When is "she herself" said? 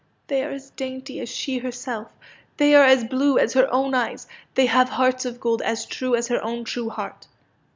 1.29-2.11